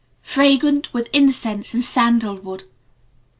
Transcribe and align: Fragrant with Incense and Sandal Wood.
Fragrant 0.23 0.95
with 0.95 1.09
Incense 1.13 1.75
and 1.75 1.83
Sandal 1.83 2.33
Wood. 2.37 2.63